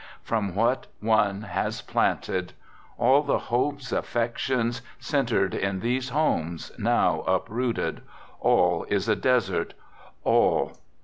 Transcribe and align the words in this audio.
From 0.23 0.55
what 0.55 0.87
one 0.99 1.43
has 1.43 1.83
planted! 1.83 2.53
All 2.97 3.21
the 3.21 3.37
hopes, 3.37 3.91
affections, 3.91 4.81
centered 4.97 5.51
6o 5.51 5.51
"THE 5.51 5.51
GOOD 5.51 5.51
SOLDIER" 5.59 5.69
in 5.69 5.79
these 5.81 6.09
homes, 6.09 6.71
now 6.79 7.21
uprooted! 7.27 8.01
All 8.39 8.83
is 8.89 9.07
a 9.07 9.15
desert, 9.15 9.75
all. 10.23 10.75